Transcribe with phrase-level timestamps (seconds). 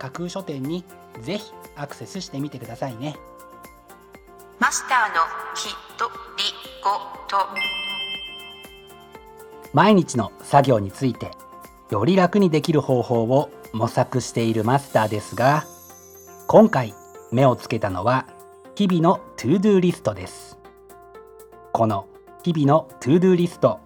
[0.00, 0.82] 架空書店に
[1.20, 3.16] ぜひアクセスしてみてくださいね。
[4.58, 5.20] マスターの
[5.54, 6.44] ひとり
[6.82, 6.90] ご
[7.28, 7.46] と。
[9.74, 11.30] 毎日の作業について
[11.90, 15.64] より楽にできる方法を模索しているマスターですが
[16.48, 16.94] 今回
[17.30, 18.26] 目をつけたのは
[18.74, 20.56] 日々の to do リストです。
[21.72, 22.06] この
[22.42, 23.80] 日々の to do リスト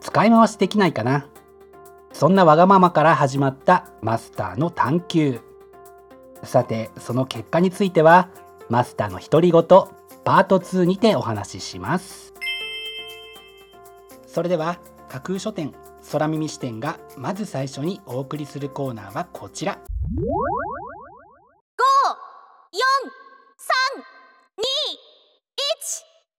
[0.00, 1.28] 使い回しできないかな？
[2.18, 5.40] そんなわがままから始まったマスターの探求。
[6.44, 8.30] さてその結果については
[8.70, 9.62] マスターの独り言
[10.24, 12.32] パート2にてお話しします。
[14.26, 14.78] それでは
[15.10, 15.74] 架空書店
[16.10, 19.78] 空耳視点がまず最初にお送りするコーナーはこちら。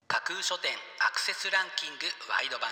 [0.08, 0.72] 架空書店
[1.08, 2.72] アクセスランキングワイド版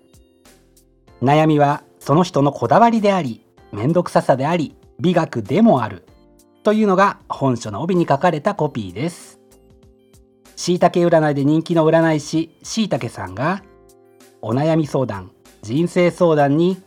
[1.21, 6.05] 悩みはその人のこだわりであり面倒くささであり美学でもある。
[6.63, 9.39] というのが本書の帯に書かれたコピーです。
[10.55, 13.63] しいたけ占いで人気の占い師しいたけさんが
[14.41, 15.31] お悩み相談
[15.63, 16.81] 人生相談に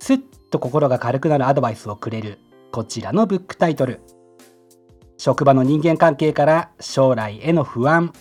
[0.00, 0.18] すっ
[0.50, 2.38] と心が軽くなるアドバイスをくれる
[2.72, 4.00] こちらのブックタイトル。
[5.18, 8.12] 職場の人間関係から将来への不安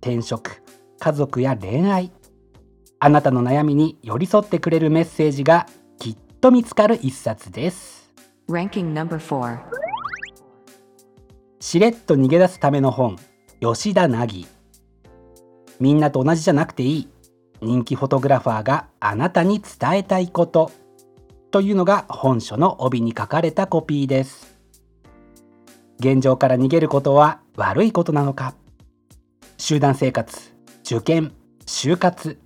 [0.00, 0.62] 転職
[0.98, 2.10] 家族や恋愛
[3.00, 8.10] あなたの悩みに寄り添ってくれるメッセージがきっと見つかる一冊です。
[8.48, 9.58] Ranking number 4
[11.60, 13.16] しれっと逃げ出すための本
[13.60, 14.48] 吉田凪。
[15.78, 17.08] みんなと同じじゃなくていい。
[17.60, 20.72] 人気フォトグラファーがあなたに伝えたいこと。
[21.52, 24.58] というのが本書の帯に書かれたコピーです。
[26.00, 28.54] 現状から逃げることは悪いことなのか。
[29.56, 30.52] 集団生活
[30.84, 31.32] 受験
[31.66, 32.38] 就活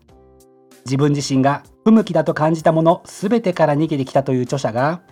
[0.85, 5.03] 自分自身が不向きだと感じたもの全てから逃げてきたという著者が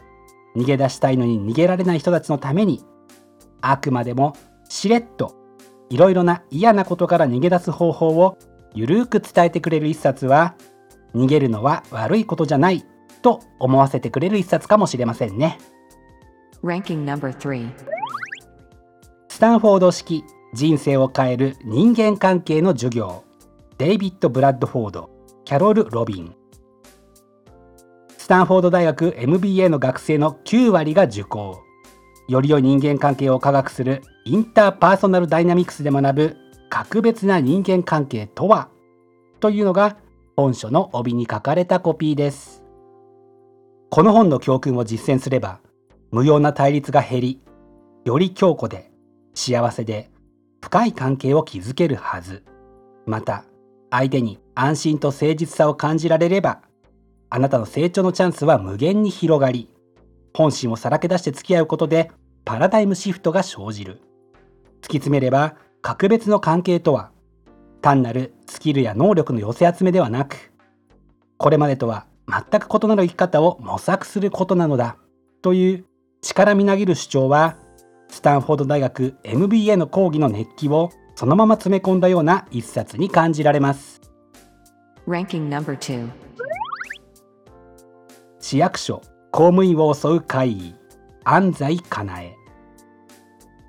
[0.57, 2.83] 逃げ出したいのに逃げられない人たちのために
[3.61, 4.37] あくまでも
[4.69, 5.37] しれっと
[5.91, 8.39] いろいろな嫌なことから逃げ出す方法を
[8.75, 10.55] ゆるーく伝えてくれる一冊は
[11.15, 12.85] 逃げるのは悪いことじゃない
[13.23, 15.59] と思わせてくれる一冊かもしれませんね。
[16.63, 17.71] Ranking number 3
[19.29, 23.25] スタンフォード式人生を変える人間関係の授業。
[23.79, 25.20] デイビッド・ブラッドフォード
[25.51, 26.33] キャロル・ロビン。
[28.17, 31.59] スタンフォード大学 MBA の学生の9割が受講。
[32.29, 36.37] より良い人間関係を科学するインターパーソナルダイナミクスで学ぶ
[36.69, 38.69] 格別な人間関係とは？
[39.41, 39.97] というのが
[40.37, 42.63] 本書の帯に書かれたコピーです。
[43.91, 45.59] この本の教訓を実践すれば
[46.13, 47.41] 無用な対立が減り
[48.05, 48.93] より強固で
[49.35, 50.13] 幸せで
[50.61, 52.45] 深い関係を築けるはず。
[53.05, 53.43] また
[53.91, 56.63] 相手に安心と誠実さを感じられれば
[57.29, 59.69] あなたの成長のチャンスは無限に広がり
[60.35, 62.11] 本心をさらけ出して付き合うことで
[62.45, 64.01] パラダイムシフトが生じる。
[64.81, 67.11] 突き詰めれば格別の関係とは
[67.81, 70.53] 単なるスキルや能力の寄せ集めではなく
[71.39, 74.97] これまでとは全く異なる生き方を模索することなのだ
[75.43, 75.85] という
[76.21, 77.57] 力みなぎる主張は
[78.09, 80.91] スタンフォード大学 MBA の講義の熱気を
[81.21, 84.01] そのまま詰め込んだような一冊に感じられます。
[85.07, 86.09] Ranking number 2
[88.39, 90.75] 市役所公務員を襲う会議
[91.25, 92.35] 安西かなえ。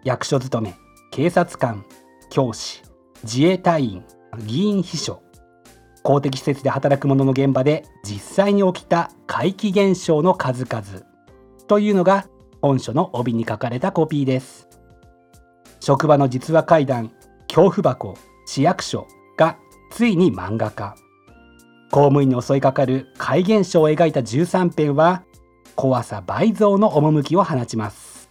[0.06, 0.78] 役所勤め
[1.12, 1.84] 警察官
[2.30, 2.84] 教師
[3.24, 4.06] 自衛隊員
[4.38, 5.22] 議員秘書。
[6.04, 11.04] 公的施設で働く者の現場で実際に起きた怪奇現象の数々。
[11.68, 12.28] というのが
[12.62, 14.70] 本書の帯に書かれたコピーです。
[15.82, 17.12] 職場の実話怪談
[17.54, 19.58] 恐怖箱市役所が
[19.90, 20.96] ついに漫画化。
[21.92, 25.24] 公務員に襲いかかる怪現象を描いた13編は
[25.76, 28.30] 怖さ倍増の趣を放ちます。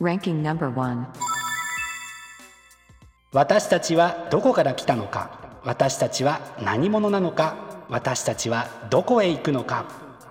[0.00, 1.08] Ranking number one.
[3.34, 9.84] 私たちはどこから来たのか私たちは何者なのか私たちはどこへ行くのか。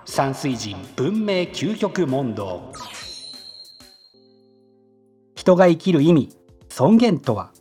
[0.06, 2.74] 山水人文明究極問答。
[5.36, 6.36] 人が生きる意味
[6.70, 7.52] 尊厳とは？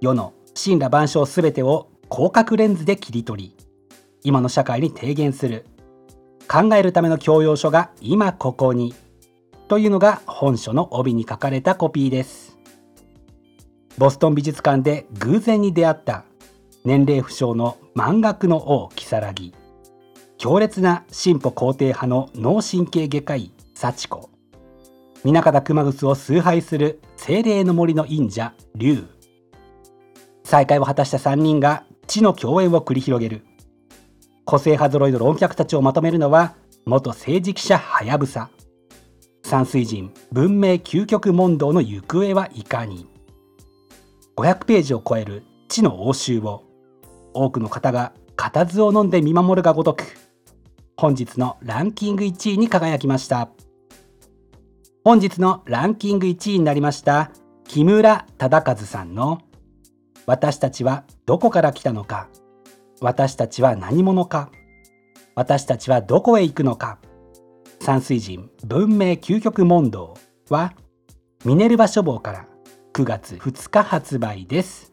[0.00, 3.66] 世の神羅万象すべてを広角レンズで切り取り
[4.22, 5.66] 今の社会に提言する。
[6.48, 8.94] 考えるための教養書が今ここに
[9.68, 12.56] というのが本書の帯に書かれたコピーです。
[13.98, 16.24] ボストン美術館で偶然に出会った
[16.84, 19.52] 年齢不詳の漫画の王如月
[20.38, 24.30] 強烈な進歩肯定派の脳神経外科医幸子。
[25.24, 29.15] 南方熊楠を崇拝する精霊の森の忍者龍。
[30.46, 33.44] 再会を果たした3人が知の共演を繰り広げる。
[34.44, 36.54] 個性派揃いの論客たちをまとめるのは
[36.84, 38.48] 元政治記者はやぶさ
[39.42, 43.08] 山水人文明究極問答の行方はいかに。
[44.36, 46.62] 500ページを超える知の応酬を
[47.34, 50.04] 多くの方が固唾を飲んで見守るがごとく
[50.96, 53.48] 本日のランキング1位に輝きました。
[55.02, 57.32] 本日のランキング1位になりました
[57.66, 59.40] 木村忠和さんの
[60.26, 62.28] 「私たちはどこから来たのか。
[63.00, 64.50] 私たちは何者か。
[65.34, 66.98] 私たちはどこへ行くのか。
[67.80, 70.16] 山水人文明究極問答
[70.48, 70.74] は
[71.44, 72.46] ミネルヴァ書房から
[72.94, 74.92] 9月2日発売です。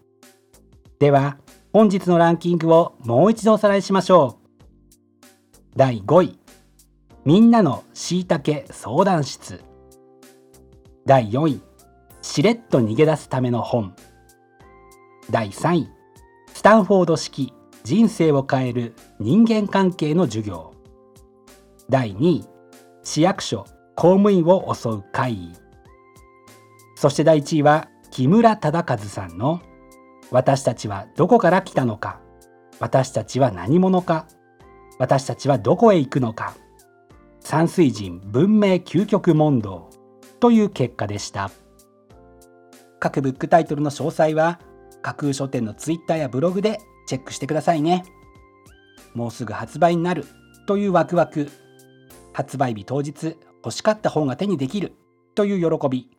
[0.99, 1.37] では
[1.71, 5.77] 本日のランキングをもう一度おさらいしましょう。
[5.77, 6.39] 第5位
[7.25, 9.63] みんなのしいたけ相談室。
[11.07, 11.61] 第4位
[12.21, 13.95] しれっと逃げ出すための本。
[15.29, 15.89] 第3位。
[16.53, 17.53] スタンフォード式
[17.83, 20.73] 人生を変える人間関係の授業。
[21.89, 22.45] 第2位。
[23.03, 23.65] 市役所
[23.95, 25.53] 公務員を襲う会議。
[26.95, 29.61] そして第1位は木村忠和さんの
[30.31, 32.19] 「私たちはどこから来たのか。
[32.79, 34.25] 私たちは何者か。
[34.99, 36.55] 私たちはどこへ行くのか。
[37.39, 39.89] 山水人文明究極問答」
[40.39, 41.51] という結果でした。
[42.99, 44.59] 各ブックタイトルの詳細は
[45.03, 48.03] 架空書店のツイッターやブログでチェックしてくださいね。
[49.13, 50.25] もうすぐ発売になる
[50.65, 51.51] というワクワク。
[52.31, 54.93] 発売日当日欲しかった本が手にできる
[55.35, 56.09] という喜び。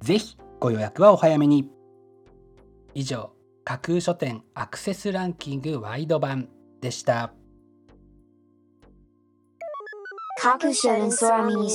[0.00, 1.70] ぜひご予約はお早めに。
[2.94, 3.30] 以上
[3.64, 6.48] 架空書店アクセスランキングワイド版
[6.80, 7.32] でした。
[10.40, 11.68] 架空書店空耳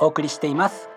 [0.00, 0.91] お送りしています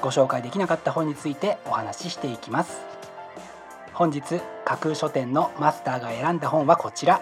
[0.00, 2.80] ご紹介できなかった本についてお話ししていきます。
[3.92, 7.20] 本日架空書店のマスターが選んだ本はこちら。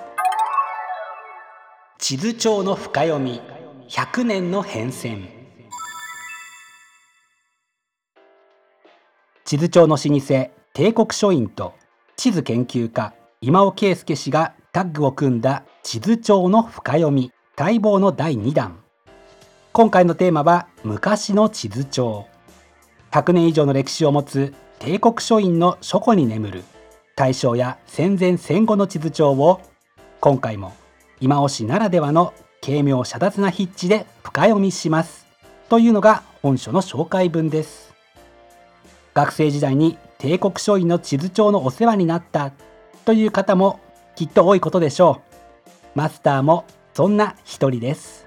[1.99, 3.40] 地図帳の深読み。
[3.88, 5.26] 100年の変遷。
[9.45, 11.75] 地図帳の老舗帝国書院と
[12.16, 17.33] 地図研究家今尾圭介氏がタッグを組んだ地図帳の深読み。
[17.56, 18.83] 待望の第2弾。
[19.73, 22.26] 今回のテーマは昔の地図帳。
[23.12, 26.64] 100年以上の歴史を持つ帝国書院の書庫に眠る。
[27.16, 29.60] 大正や戦前戦後の地図帳を
[30.20, 30.75] 今回も
[31.18, 35.26] 今尾氏ならではの軽妙遮奪な筆致で深読みします
[35.68, 37.94] というのが本書の紹介文です。
[39.14, 42.52] 学生時代に帝国書院の地図帳のお世話になった
[43.06, 43.80] という方も
[44.14, 45.22] きっと多いことでしょ
[45.94, 45.98] う。
[45.98, 48.26] マスターもそんな一人です。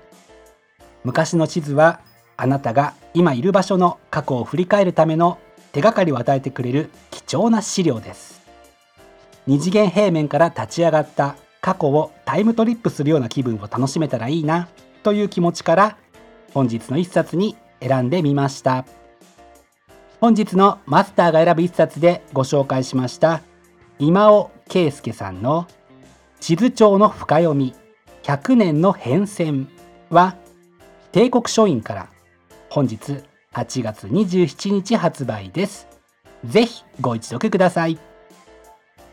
[1.03, 1.99] 昔の地図は
[2.41, 5.39] あなたが今いる場所の過去を振り返るための
[5.73, 8.41] 手がかりを与えてくれる貴重な資料です。
[9.45, 14.69] 二次元平面から立ち上がった過去をタイムトリップするような気分を楽しめたらいいな
[15.03, 15.97] という気持ちから
[16.53, 18.85] 本日の一冊に選んでみました。
[20.21, 23.41] 本日のマスターが選ぶ一冊でご紹介しました
[23.99, 25.65] 今尾圭介さんの
[26.41, 27.73] 地図帳の深読み
[28.23, 29.67] 100年の変遷
[30.09, 30.35] は
[31.13, 32.09] 帝国書院から
[32.69, 33.23] 本日
[33.53, 35.87] 8月27日発売です。
[36.45, 37.97] ぜひご一読ください。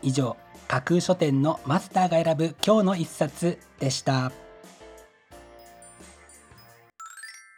[0.03, 0.37] 以上
[0.67, 4.31] 架空書店のマスターが選ぶ今日の一冊でした。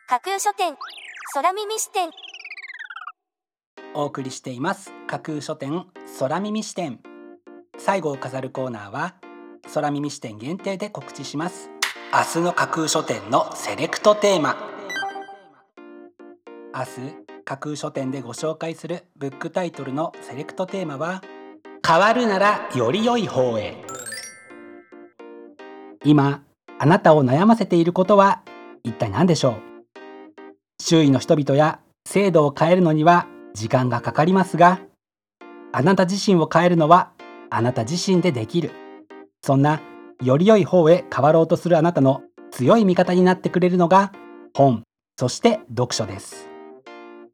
[0.07, 0.75] 架空書店
[1.33, 2.09] 空耳視点。
[3.93, 4.93] お送りしています。
[5.05, 5.85] 架空書店
[6.17, 6.99] 空耳視点。
[7.77, 9.15] 最後を飾るコーナーは
[9.73, 11.69] 空耳視点限定で告知します。
[12.13, 14.68] 明日の架空書店のセレクトテーマ
[16.79, 16.91] 明日
[17.43, 21.21] 架空書店でご紹介するブックタイトルのセレクトテーマは
[21.85, 23.75] 変わるならより良い方へ。
[26.05, 26.41] 今
[26.79, 28.43] あなたを悩ませていることは
[28.85, 29.55] 一体何でしょう？
[30.81, 34.79] 周囲の人々や制度を変えるのには時間がかかりますが
[35.73, 37.11] あなた自身を変えるのは
[37.49, 38.71] あなた自身でできる。
[39.43, 39.81] そんな
[40.23, 42.21] より良い方へ変わろうとするあなたの
[42.51, 44.13] 強い味方になってくれるのが
[44.53, 44.83] 本
[45.19, 46.47] そして読書です。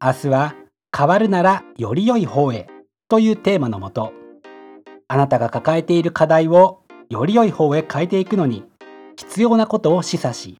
[0.02, 0.54] 明日は
[0.96, 2.68] 変わるならより良い方へ
[3.08, 4.12] というテーマのもと
[5.08, 8.64] あなたが抱えている課題をより良い方へ変えていくのに
[9.16, 10.56] 必要なことを示唆し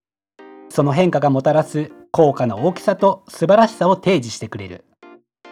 [0.68, 4.84] その変化がもたらす効果の大きさと素晴らしさを提示してくれる。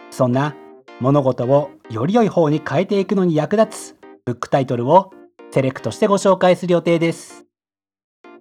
[0.09, 0.55] そんな
[0.99, 5.11] 物事をより良い方に変えていくのに役立つブックタイトルを
[5.51, 7.45] セレクトしてご紹介する予定です。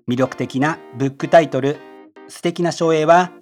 [0.09, 1.79] 魅力的なブックタイトル
[2.29, 3.33] 素敵な書影は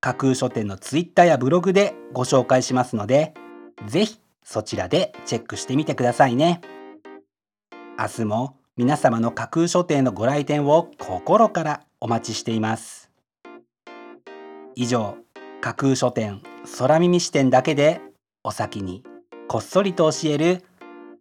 [0.00, 3.34] 架空書店のツイッターやブログでご紹介しますので
[3.86, 6.60] ぜひそちらでチェックしてみてくださいね。
[7.98, 13.10] 明日も皆様の架空書店のご来店を心からお待ちしています。
[14.74, 15.16] 以上
[15.60, 16.40] 架空書店
[16.78, 18.00] 空耳視点だけで
[18.42, 19.04] お先に
[19.48, 20.64] こっそりと教える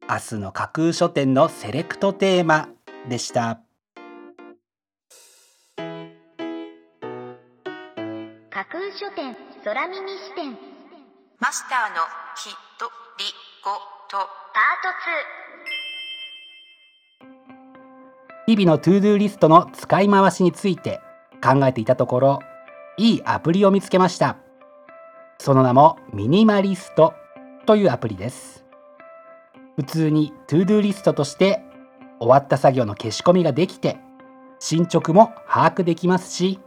[0.09, 2.69] 明日の架空書店のセレクトテーマ
[3.09, 3.59] でした。
[8.59, 10.51] 架空書店空耳視点
[11.39, 12.01] マスターの
[12.35, 13.23] ひとり
[13.63, 13.71] ご
[14.11, 14.17] と。
[14.17, 14.83] パー
[18.45, 20.99] ト日々の to do リストの使い回しについて
[21.41, 22.39] 考えていたところ
[22.97, 24.35] いいアプリを見つけました。
[25.37, 27.13] その名もミニマリスト
[27.65, 28.65] というアプリです。
[29.77, 31.61] 普通に to do リストとして
[32.19, 33.95] 終わった作業の消し込みができて
[34.59, 36.59] 進捗も把握できますし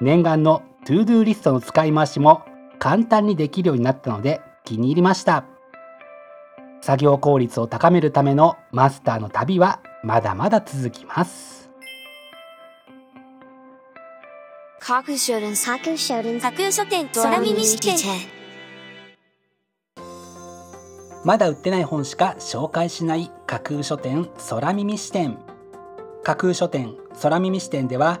[0.00, 2.42] 念願の to do リストの使い回しも
[2.78, 5.44] 簡単にできるようになったので気に入りました。
[6.82, 11.70] 作業効率を高めるためのマスターの旅はまだまだ続きます。
[21.24, 25.38] まだ売ってない本しか紹介しない架空書店空耳視点
[26.22, 28.20] 架空書店空耳視点では